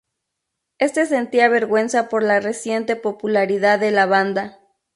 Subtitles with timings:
[0.79, 4.57] Este sentía vergüenza por la reciente popularidad de la banda.